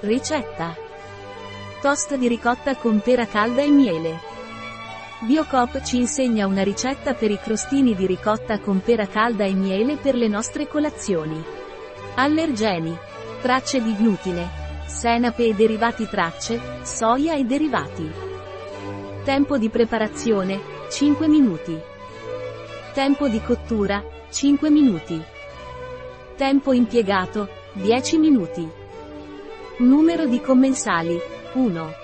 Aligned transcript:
Ricetta. 0.00 0.76
Toast 1.80 2.16
di 2.16 2.28
ricotta 2.28 2.76
con 2.76 3.00
pera 3.00 3.26
calda 3.26 3.62
e 3.62 3.70
miele. 3.70 4.20
Biocop 5.20 5.82
ci 5.82 5.96
insegna 5.96 6.46
una 6.46 6.62
ricetta 6.62 7.14
per 7.14 7.30
i 7.30 7.38
crostini 7.38 7.94
di 7.94 8.06
ricotta 8.06 8.60
con 8.60 8.82
pera 8.82 9.06
calda 9.06 9.44
e 9.44 9.54
miele 9.54 9.96
per 9.96 10.14
le 10.14 10.28
nostre 10.28 10.68
colazioni. 10.68 11.42
Allergeni. 12.16 12.94
Tracce 13.40 13.82
di 13.82 13.96
glutine. 13.96 14.64
Senape 14.84 15.46
e 15.46 15.54
derivati 15.54 16.06
tracce, 16.06 16.60
soia 16.82 17.34
e 17.34 17.44
derivati. 17.44 18.12
Tempo 19.24 19.56
di 19.56 19.70
preparazione, 19.70 20.60
5 20.90 21.26
minuti. 21.26 21.76
Tempo 22.92 23.28
di 23.28 23.40
cottura, 23.40 24.04
5 24.30 24.68
minuti. 24.68 25.20
Tempo 26.36 26.74
impiegato, 26.74 27.48
10 27.72 28.18
minuti. 28.18 28.84
Numero 29.78 30.24
di 30.24 30.40
commensali, 30.40 31.20
1. 31.52 31.94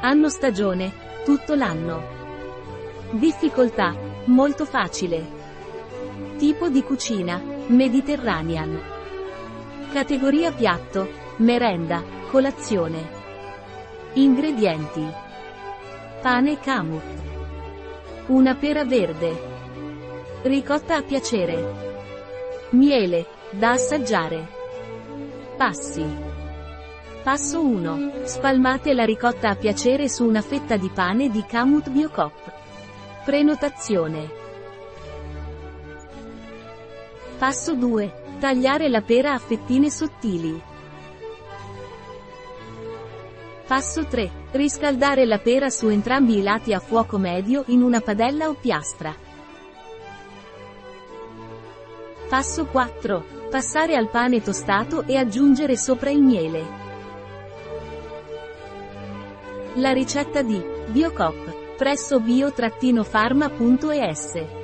Anno 0.00 0.28
stagione, 0.28 0.92
tutto 1.24 1.54
l'anno. 1.54 2.02
Difficoltà, 3.12 3.96
molto 4.26 4.66
facile. 4.66 5.24
Tipo 6.36 6.68
di 6.68 6.82
cucina, 6.82 7.40
Mediterranean. 7.68 8.78
Categoria 9.90 10.52
piatto, 10.52 11.08
merenda, 11.36 12.02
colazione. 12.28 13.08
Ingredienti. 14.12 15.06
Pane 16.20 16.58
camut. 16.60 17.04
Una 18.26 18.54
pera 18.54 18.84
verde. 18.84 19.34
Ricotta 20.42 20.96
a 20.96 21.02
piacere. 21.02 22.68
Miele, 22.70 23.24
da 23.48 23.70
assaggiare. 23.70 24.46
Passi. 25.56 26.25
Passo 27.26 27.60
1. 27.60 28.24
Spalmate 28.24 28.94
la 28.94 29.04
ricotta 29.04 29.48
a 29.48 29.56
piacere 29.56 30.08
su 30.08 30.24
una 30.24 30.42
fetta 30.42 30.76
di 30.76 30.88
pane 30.94 31.28
di 31.28 31.44
Camut 31.44 31.90
Biocop. 31.90 32.52
Prenotazione. 33.24 34.30
Passo 37.36 37.74
2. 37.74 38.36
Tagliare 38.38 38.88
la 38.88 39.00
pera 39.00 39.32
a 39.32 39.38
fettine 39.38 39.90
sottili. 39.90 40.62
Passo 43.66 44.06
3. 44.06 44.30
Riscaldare 44.52 45.26
la 45.26 45.40
pera 45.40 45.68
su 45.68 45.88
entrambi 45.88 46.38
i 46.38 46.42
lati 46.42 46.72
a 46.72 46.78
fuoco 46.78 47.18
medio 47.18 47.64
in 47.66 47.82
una 47.82 48.00
padella 48.00 48.48
o 48.48 48.54
piastra. 48.54 49.12
Passo 52.28 52.66
4. 52.66 53.24
Passare 53.50 53.96
al 53.96 54.10
pane 54.10 54.40
tostato 54.40 55.02
e 55.02 55.16
aggiungere 55.16 55.76
sopra 55.76 56.10
il 56.10 56.22
miele. 56.22 56.84
La 59.78 59.92
ricetta 59.92 60.40
di 60.40 60.58
Biocop 60.88 61.76
presso 61.76 62.18
bio-pharma.es 62.18 64.55